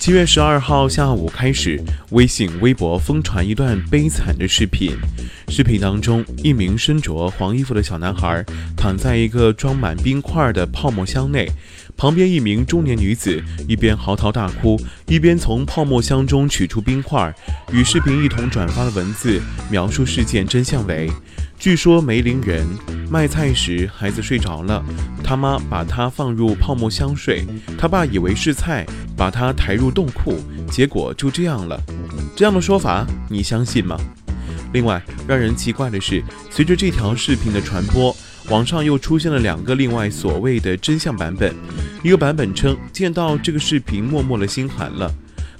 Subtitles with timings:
[0.00, 1.78] 七月十二号下午开始，
[2.10, 4.96] 微信、微博疯传一段悲惨的视频。
[5.48, 8.44] 视频当中，一名身着黄衣服的小男孩
[8.76, 11.50] 躺在一个装满冰块的泡沫箱内，
[11.96, 17.34] 旁边一名中年女子一边嚎啕大哭，一边从泡沫箱中取出冰块。
[17.72, 21.10] 与视频一同转发的文字描述事件真相为。
[21.58, 22.64] 据说梅林人
[23.10, 24.84] 卖菜时，孩子睡着了，
[25.24, 27.44] 他妈把他放入泡沫箱睡，
[27.76, 30.38] 他爸以为是菜，把他抬入冻库，
[30.70, 31.82] 结果就这样了。
[32.36, 33.98] 这样的说法你相信吗？
[34.72, 38.16] 另外，让人奇怪的是，随着这条视频的传播，
[38.50, 41.52] 网上又出现了两个另外所谓的真相版本。
[42.04, 45.12] 一个版本称，见到这个视频，默默的心寒了。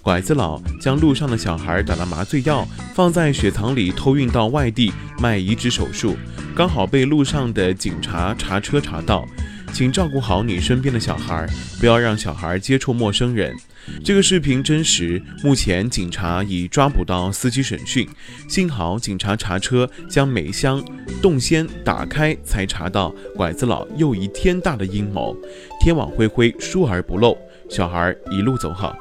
[0.09, 6.17] 拐子佬将路上的小孩打了麻醉药，放在雪藏里偷运到外地卖移植手术，
[6.56, 9.29] 刚好被路上的警察查车查到，
[9.70, 11.47] 请照顾好你身边的小孩，
[11.79, 13.55] 不要让小孩接触陌生人。
[14.03, 18.09] 这个视频真实，目前警察已抓捕到司机审讯。
[18.48, 20.83] 幸好警察查车将每箱
[21.20, 25.36] 冻鲜打开，才查到拐子佬又一天大的阴谋。
[25.79, 27.36] 天网恢恢，疏而不漏，
[27.69, 28.97] 小孩一路走好。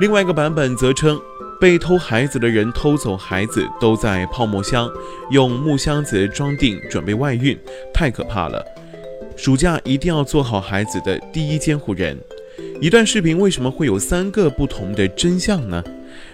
[0.00, 1.20] 另外一个版本则称，
[1.60, 4.90] 被偷孩子的人偷走孩子都在泡沫箱，
[5.30, 7.56] 用木箱子装订，准备外运，
[7.94, 8.64] 太可怕了。
[9.36, 12.18] 暑假一定要做好孩子的第一监护人。
[12.80, 15.82] 一段视频为什么会有三个不同的真相呢？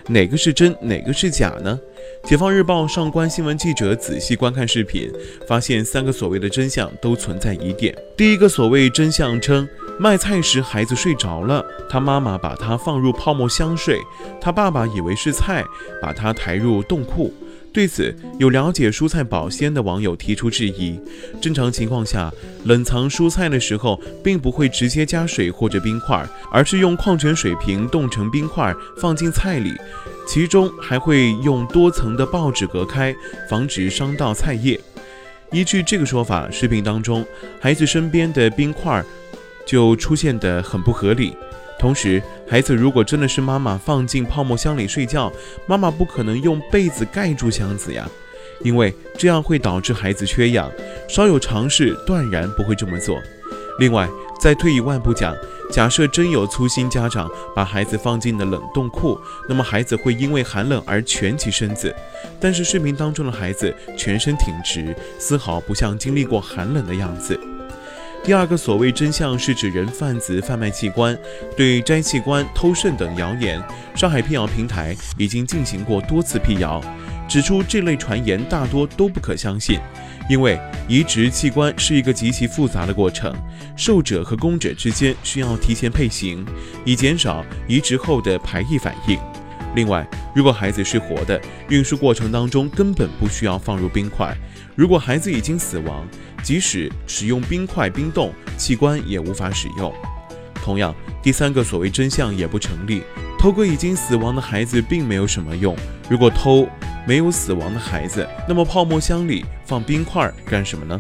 [0.09, 1.79] 哪个是真，哪个是假呢？
[2.25, 5.11] 解放日报上官新闻记者仔细观看视频，
[5.47, 7.95] 发现三个所谓的真相都存在疑点。
[8.17, 9.69] 第一个所谓真相称。
[10.01, 14.01] 卖菜时，孩子睡着了，他妈妈把他放入泡沫箱睡，
[14.41, 15.65] 他爸爸以为是菜，
[16.01, 17.35] 把他抬入冻库。
[17.73, 20.99] 对此，有了解蔬菜保鲜的网友提出质疑：
[21.41, 22.33] 正常情况下，
[22.65, 29.75] 冷藏蔬菜的时候，并不会直接加水或者冰块，而是用矿泉水瓶冻成冰块放进菜里，
[30.29, 33.15] 其中还会用多层的报纸隔开，
[33.51, 34.81] 防止伤到菜叶。
[35.51, 37.27] 依据这个说法，视频当中
[37.61, 39.05] 孩子身边的冰块。
[39.69, 41.37] 就出现的很不合理。
[41.79, 45.31] 同时，孩子如果真的是妈妈放进泡沫箱里睡觉，
[45.67, 48.09] 妈妈不可能用被子盖住箱子呀，
[48.65, 50.73] 因为这样会导致孩子缺氧。
[51.07, 53.21] 稍有常识，断然不会这么做。
[53.79, 54.09] 另外，
[54.41, 55.37] 再退一万步讲，
[55.71, 59.17] 假设真有粗心家长把孩子放进了冷冻库，
[59.49, 61.95] 那么孩子会因为寒冷而蜷起身子。
[62.41, 67.39] 但是视频当中的孩子全身挺直，丝毫不像经历过寒冷的样子。
[68.29, 71.19] 第二个所谓真相是指人贩子贩卖器官、
[71.57, 73.59] 对摘器官、偷肾等谣言。
[73.95, 76.79] 上海辟谣平台已经进行过多次辟谣，
[77.27, 79.81] 指出这类传言大多都不可相信，
[80.29, 83.35] 因为移植器官是一个极其复杂的过程，
[83.75, 86.45] 受者和供者之间需要提前配型，
[86.85, 89.19] 以减少移植后的排异反应。
[89.75, 94.33] 另外，如果孩子是活的，运输过程当中根本不需要放入冰块；
[94.77, 96.07] 如果孩子已经死亡，
[96.43, 99.93] 即使使用冰块冰冻器官也无法使用。
[100.55, 103.03] 同样，第三个所谓真相也不成立。
[103.39, 105.75] 偷个已经死亡的孩子并没有什么用。
[106.11, 106.69] 如果偷
[107.07, 110.99] 没有死亡的孩子，那么泡沫箱里放冰块干什么呢？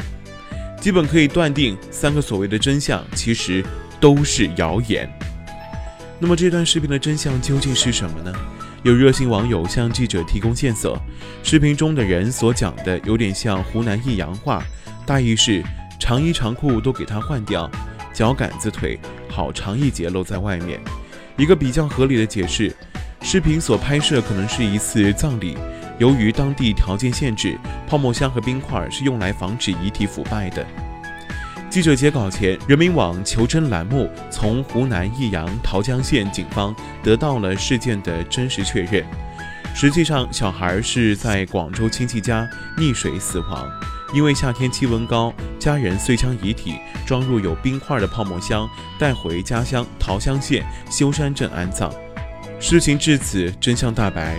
[0.80, 3.64] 基本可以断定，三个所谓的真相其实
[4.00, 5.08] 都是谣言。
[6.20, 8.32] 那么这段视频的真相究竟是什么呢？
[8.84, 10.96] 有热心网友向记者提供线索，
[11.42, 14.62] 视频中的人所讲的有点像湖南益阳话。
[15.04, 15.62] 大意是
[15.98, 17.68] 长衣长裤都给他换掉，
[18.12, 18.96] 脚杆子腿
[19.28, 20.80] 好长一截露在外面。
[21.36, 22.72] 一个比较合理的解释，
[23.20, 25.56] 视频所拍摄可能是一次葬礼，
[25.98, 27.58] 由于当地条件限制，
[27.88, 30.64] 泡沫箱和冰块是用来防止遗体腐败的。
[31.78, 39.06] 记者截稿前，人民网求真栏目从湖南益阳桃江县警方得到了事件的真实确认。
[39.76, 43.64] 实际上，小孩是在广州亲戚家溺水死亡。
[44.12, 46.74] 因为夏天气温高，家人遂将遗体
[47.06, 51.88] 装入有冰块的泡沫箱，带回家乡桃乡县修山镇安葬。
[52.58, 54.34] 事情至此，真相大白。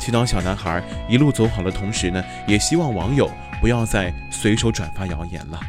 [0.00, 3.30] 祈祷小男孩一路走好的同时呢，也希望网友
[3.60, 5.60] 不要再随手转发谣言了。